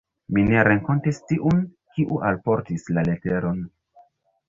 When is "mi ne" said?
0.37-0.63